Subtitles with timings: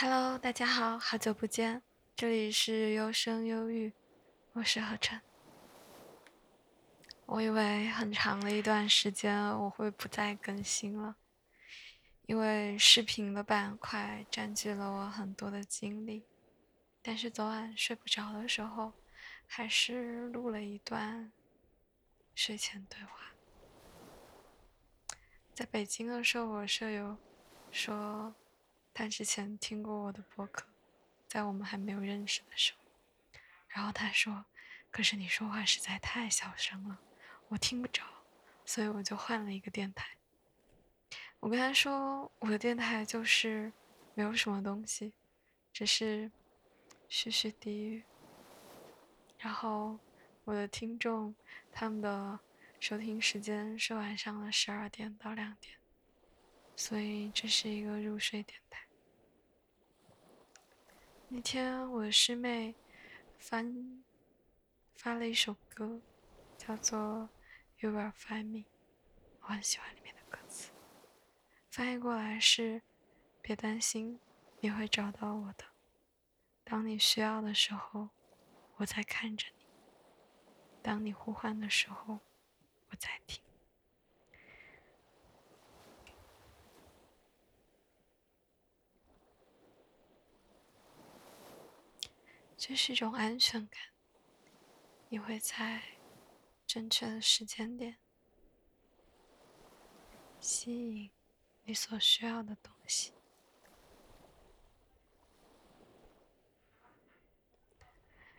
[0.00, 1.82] Hello，大家好，好久不见，
[2.14, 3.92] 这里是优声优育，
[4.52, 5.20] 我是何晨。
[7.26, 11.16] 我以为很长的一段时间我会不再更新了，
[12.26, 16.24] 因为视频的板块占据了我很多的精力。
[17.02, 18.92] 但是昨晚睡不着的时候，
[19.48, 21.32] 还是录了一段
[22.36, 23.32] 睡前对话。
[25.52, 27.16] 在北京的时候，我舍友
[27.72, 28.32] 说。
[28.98, 30.66] 他之前听过我的播客，
[31.28, 34.44] 在我们还没有认识的时候，然后他说
[34.90, 36.98] ：“可是你说话实在太小声了，
[37.46, 38.02] 我听不着，
[38.64, 40.16] 所以我就换了一个电台。”
[41.38, 43.72] 我跟他说：“我的电台就是
[44.14, 45.12] 没有什么东西，
[45.72, 46.28] 只是
[47.08, 48.02] 嘘嘘低语。
[49.38, 49.96] 然后
[50.42, 51.32] 我的听众
[51.70, 52.40] 他们的
[52.80, 55.76] 收听时间是晚上的十二点到两点，
[56.74, 58.80] 所以这是一个入睡电台。”
[61.30, 62.74] 那天我师妹
[63.38, 64.02] 翻
[64.96, 66.00] 发了一首歌，
[66.56, 66.98] 叫做
[67.80, 68.58] 《You Will Find Me》，
[69.42, 70.70] 我很喜欢里面的歌词。
[71.70, 72.80] 翻译过来是：
[73.42, 74.18] 别担心，
[74.60, 75.66] 你会找到我的。
[76.64, 78.08] 当你需要的时候，
[78.76, 79.66] 我在看着你；
[80.82, 82.20] 当你呼唤的时候，
[82.88, 83.42] 我在听。
[92.60, 93.80] 这是一种安全感，
[95.08, 95.80] 你会在
[96.66, 97.98] 正确的时间点
[100.40, 101.10] 吸引
[101.62, 103.12] 你所需要的东西。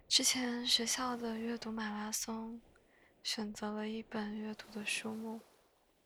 [0.10, 2.62] 之前学校的阅读马拉松，
[3.24, 5.40] 选择了一本阅读的书目，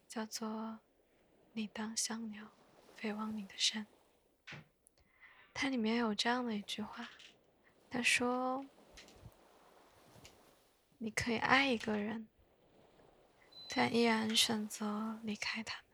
[0.07, 0.47] 叫做
[1.53, 2.51] 《你当像鸟
[2.95, 3.87] 飞往你的山》，
[5.51, 7.09] 它里面有这样的一句话。
[7.93, 8.65] 他说
[10.97, 12.27] ：“你可以爱一个人，
[13.69, 15.91] 但依然选择离开他们；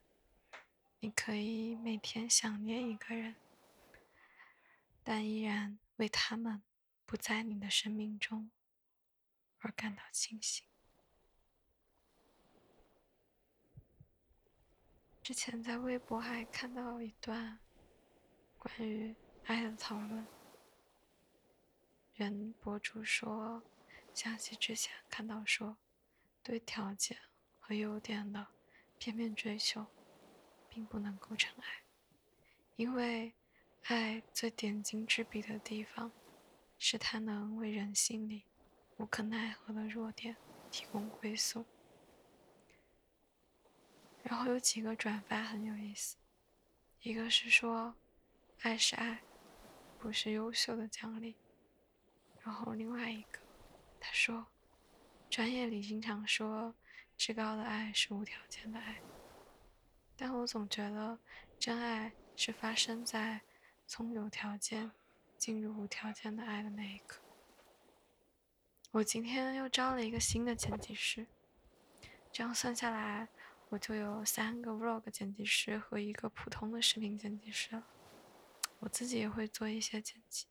[1.01, 3.35] 你可以每天想念一个人，
[5.03, 6.63] 但依然为他们
[7.05, 8.49] 不在你的生命中
[9.57, 10.65] 而感到庆幸。”
[15.21, 17.59] 之前在微博还看到一段
[18.57, 20.25] 关于爱的讨论。
[22.19, 23.63] 原博主说，
[24.13, 25.77] 相信之前看到说，
[26.43, 27.17] 对条件
[27.57, 28.45] 和优点的
[28.97, 29.87] 片面追求，
[30.67, 31.83] 并不能构成爱，
[32.75, 33.33] 因为
[33.83, 36.11] 爱最点睛之笔的地方，
[36.77, 38.43] 是它能为人心里
[38.97, 40.35] 无可奈何的弱点
[40.69, 41.65] 提供归宿。
[44.23, 46.17] 然后有几个转发很有意思，
[47.01, 47.95] 一个是说，
[48.59, 49.21] 爱是爱，
[49.97, 51.37] 不是优秀的奖励。
[52.43, 53.39] 然后另外一个，
[53.99, 54.47] 他说，
[55.29, 56.73] 专业里经常说，
[57.17, 59.01] 至高的爱是无条件的爱，
[60.15, 61.19] 但我总觉得
[61.59, 63.41] 真爱是发生在
[63.85, 64.91] 从有条件
[65.37, 67.21] 进入无条件的爱的那一刻。
[68.91, 71.27] 我今天又招了一个新的剪辑师，
[72.31, 73.27] 这样算下来，
[73.69, 77.85] 我就有三个 vlog 剪辑师和一个普通的视频剪辑师了。
[78.79, 80.47] 我自己也会做一些剪辑。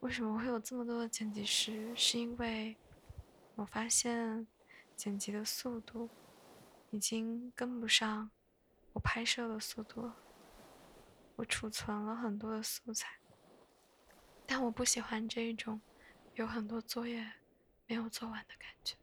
[0.00, 1.94] 为什么会有这么多的剪辑师？
[1.96, 2.76] 是因为
[3.56, 4.46] 我发现
[4.96, 6.08] 剪辑的速度
[6.90, 8.30] 已经跟不上
[8.92, 10.16] 我拍摄的速度了。
[11.34, 13.08] 我储存了很多的素材，
[14.46, 15.80] 但我不喜欢这一种
[16.34, 17.32] 有很多作业
[17.86, 18.96] 没有做完的感觉。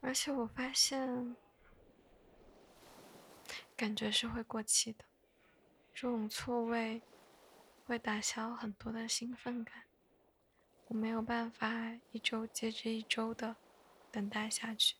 [0.00, 1.36] 而且我发现，
[3.76, 5.04] 感觉是会过期的，
[5.94, 7.00] 这种错位。
[7.84, 9.82] 会打消很多的兴奋感，
[10.86, 13.56] 我没有办法一周接着一周的
[14.10, 14.96] 等待下去，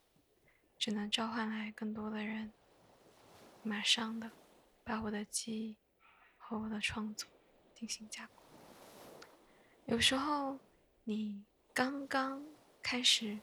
[0.78, 2.52] 只能召唤来更多的人，
[3.62, 4.30] 马上的
[4.84, 5.76] 把我的记忆
[6.36, 7.28] 和我的创作
[7.72, 8.44] 进行加工。
[9.86, 10.58] 有时候
[11.04, 12.44] 你刚刚
[12.82, 13.38] 开始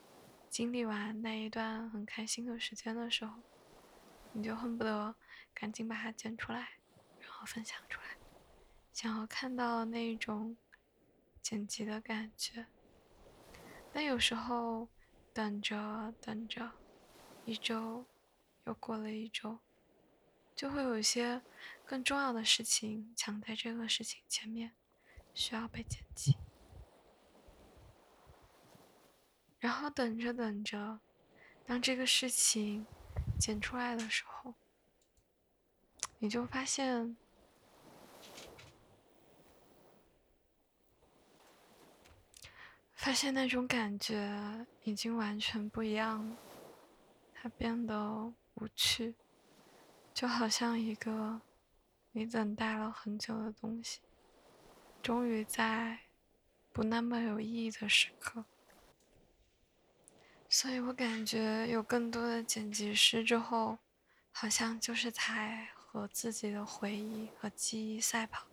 [0.50, 3.40] 经历完那一段很开心的时间的时候，
[4.34, 5.16] 你就恨不得
[5.54, 6.74] 赶紧把它剪出来，
[7.20, 8.19] 然后分享出来。
[9.02, 10.58] 想要看到那种
[11.42, 12.66] 剪辑的感觉，
[13.94, 14.90] 但有时候
[15.32, 16.70] 等着等着，
[17.46, 18.06] 一周
[18.66, 19.60] 又过了一周，
[20.54, 21.42] 就会有一些
[21.86, 24.74] 更重要的事情抢在这个事情前面，
[25.34, 26.36] 需要被剪辑。
[29.60, 31.00] 然后等着等着，
[31.66, 32.86] 当这个事情
[33.40, 34.56] 剪出来的时候，
[36.18, 37.16] 你就发现。
[43.10, 46.38] 发现那种感觉已经完全不一样了，
[47.34, 49.16] 它变得无趣，
[50.14, 51.42] 就好像一个
[52.12, 54.02] 你等待了很久的东西，
[55.02, 56.02] 终于在
[56.72, 58.46] 不那么有意义的时刻。
[60.48, 63.80] 所以我感觉有更多的剪辑师之后，
[64.32, 68.46] 好像就是在和自己的回忆和记忆赛跑，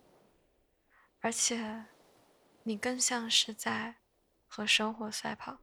[1.19, 1.85] 而且
[2.63, 3.97] 你更像是在。
[4.57, 5.59] 和生活赛跑，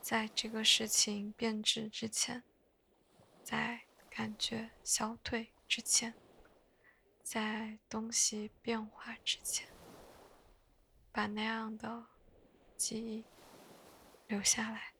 [0.00, 2.42] 在这个事情变质之前，
[3.44, 6.14] 在感觉消退之前，
[7.22, 9.68] 在东西变化之前，
[11.12, 12.06] 把那样的
[12.78, 13.26] 记忆
[14.26, 14.94] 留下来。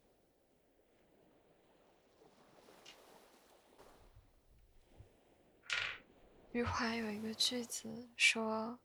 [6.53, 8.79] 余华有一个句子说：“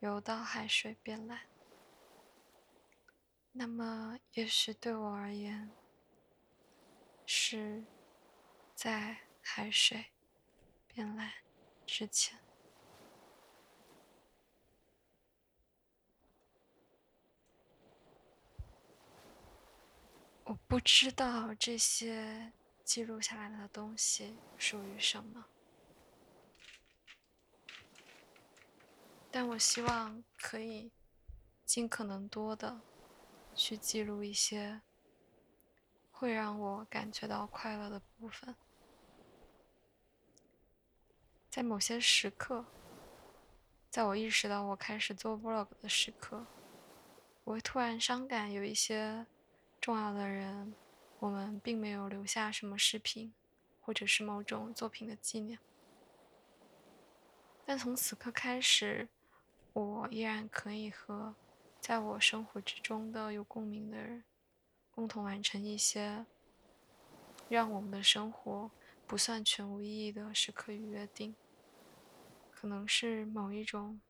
[0.00, 1.40] 游到海水变蓝。”
[3.56, 5.70] 那么，也许对我而言，
[7.24, 7.84] 是
[8.74, 10.06] 在海水
[10.88, 11.32] 变蓝
[11.86, 12.40] 之前。
[20.42, 22.52] 我不知道这些
[22.82, 25.46] 记录下来的东西属于什么，
[29.30, 30.90] 但我希望可以
[31.64, 32.80] 尽可能多的。
[33.54, 34.80] 去记录一些
[36.10, 38.54] 会让我感觉到快乐的部分，
[41.48, 42.64] 在某些时刻，
[43.90, 46.44] 在我意识到我开始做 vlog 的时刻，
[47.44, 49.24] 我会突然伤感，有一些
[49.80, 50.74] 重要的人，
[51.20, 53.32] 我们并没有留下什么视频，
[53.80, 55.58] 或者是某种作品的纪念。
[57.64, 59.08] 但从此刻开始，
[59.72, 61.34] 我依然可以和。
[61.84, 64.24] 在我生活之中的有共鸣的人，
[64.94, 66.24] 共同完成一些
[67.46, 68.70] 让我们的生活
[69.06, 71.36] 不算全无意义的时刻与约定，
[72.50, 74.00] 可能是某一种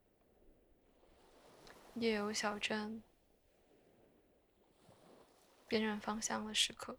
[1.95, 3.03] 夜游小镇
[5.67, 6.97] 辨认方向的时刻，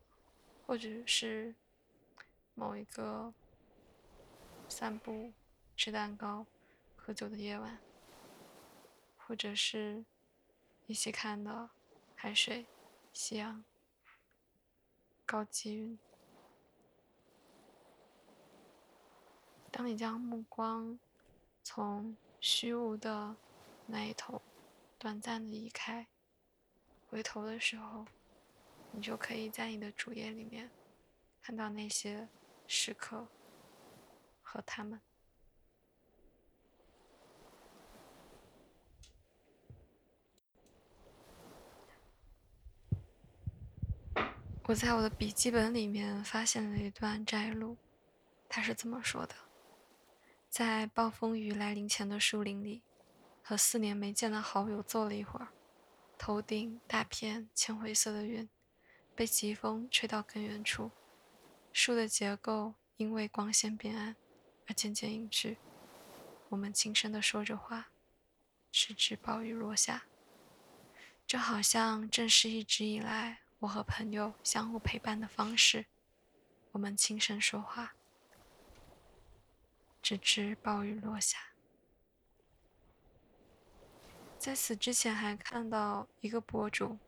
[0.68, 1.56] 或者是
[2.54, 3.34] 某一个
[4.68, 5.32] 散步、
[5.78, 6.46] 吃蛋糕、
[6.98, 7.80] 喝酒的夜晚，
[9.16, 10.04] 或者是。
[10.88, 11.70] 一起看的
[12.16, 12.68] 海水、
[13.12, 13.64] 夕阳、
[15.26, 15.98] 高积云。
[19.72, 20.98] 当你将目光
[21.64, 23.36] 从虚无的
[23.88, 24.42] 那一头
[25.00, 26.08] 短暂的移开，
[27.10, 28.06] 回头的时候，
[28.92, 30.70] 你就可以在你的主页里面
[31.42, 32.30] 看到那些
[32.68, 33.28] 时刻
[34.42, 35.02] 和他们。
[44.68, 47.78] 我在我的笔记本里面发现了一段摘录，
[48.50, 49.36] 他是这么说的：
[50.50, 52.82] 在暴风雨来临前的树林里，
[53.44, 55.50] 和四年没见的好友坐了一会儿，
[56.18, 58.50] 头顶大片浅灰色的云，
[59.14, 60.90] 被疾风吹到更远处，
[61.72, 64.16] 树的结构因为光线变暗
[64.68, 65.58] 而渐渐隐去。
[66.50, 67.90] 我们轻声地说着话，
[68.72, 70.06] 直至暴雨落下。
[71.28, 73.45] 这好像正是一直以来。
[73.60, 75.86] 我和朋友相互陪伴的方式，
[76.72, 77.96] 我们轻声说话，
[80.02, 81.38] 直至暴雨落下。
[84.38, 87.00] 在此之前，还看到一个博主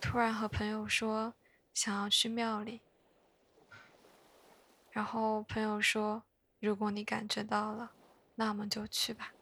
[0.00, 1.34] 突然和朋友说
[1.74, 2.80] 想要去庙里，
[4.90, 6.22] 然后朋友说
[6.60, 7.92] ：“如果你感觉到了，
[8.36, 9.34] 那我们就去吧。”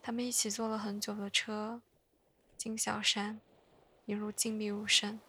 [0.00, 1.82] 他们一起坐了很久的车，
[2.56, 3.40] 进小山。
[4.06, 5.20] 一路静谧无声，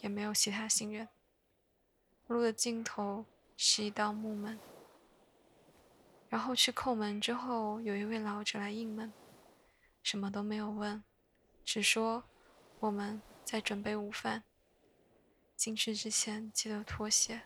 [0.00, 1.08] 也没有其他行人。
[2.26, 3.24] 路的尽头
[3.56, 4.58] 是一道木门，
[6.28, 9.12] 然后去叩门之后，有一位老者来应门，
[10.02, 11.02] 什么都没有问，
[11.64, 12.24] 只说
[12.80, 14.42] 我们在准备午饭。
[15.54, 17.42] 进去之前记得脱鞋。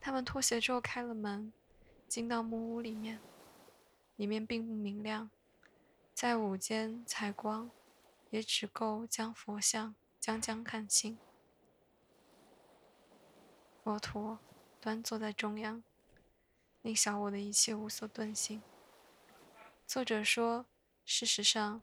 [0.00, 1.52] 他们脱鞋之后开了门，
[2.08, 3.20] 进到木屋里面。
[4.20, 5.30] 里面并不明亮，
[6.12, 7.70] 在午间采光，
[8.28, 11.16] 也只够将佛像将将看清。
[13.82, 14.38] 佛陀
[14.78, 15.82] 端坐在中央，
[16.82, 18.60] 令小我的一切无所遁形。
[19.86, 20.66] 作者说，
[21.06, 21.80] 事实上，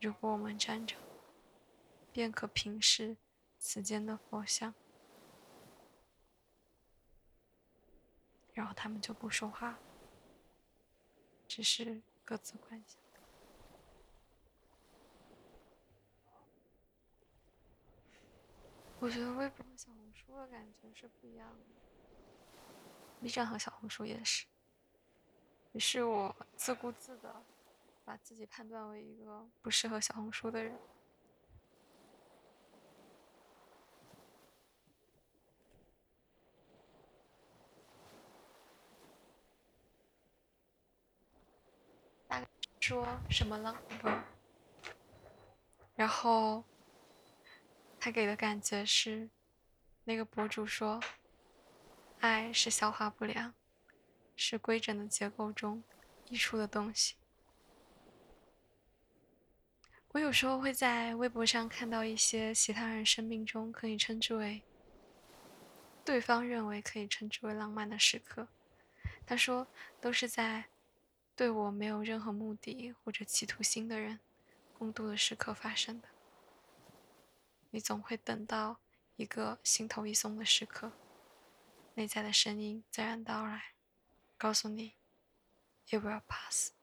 [0.00, 0.96] 如果我们站着，
[2.10, 3.16] 便可平视
[3.60, 4.74] 此间的佛像。
[8.52, 9.78] 然后他们就不说话。
[11.48, 12.98] 只是各自观想。
[18.98, 21.64] 我觉得微博和小红书的感觉是不一样的
[23.20, 24.46] ，B 站和小红书也是。
[25.72, 27.42] 于是我自顾自的
[28.04, 30.74] 把自己判断为一个不适合小红书的人。
[42.26, 42.46] 大概
[42.88, 43.76] 说什么了？
[44.00, 44.08] 不，
[45.96, 46.62] 然后。
[47.98, 49.28] 他给的感觉是，
[50.04, 51.00] 那个博主说，
[52.20, 53.52] 爱是消化不良，
[54.36, 55.82] 是规整的结构中
[56.28, 57.16] 溢出的东西。
[60.12, 64.62] 我有时候会在微博上看到一些其他人生命中可以称之为，
[66.04, 68.46] 对方认为可以称之为浪漫的时刻。
[69.26, 69.66] 他说，
[70.00, 70.66] 都是在
[71.36, 74.18] 对我没有任何目的或者企图心的人
[74.72, 76.08] 共度的时刻发生的。
[77.70, 78.80] 你总会等到
[79.16, 80.92] 一个心头一松的时刻，
[81.94, 83.74] 内在的声音自然到来，
[84.38, 84.94] 告诉你
[85.90, 86.75] ，it will pass。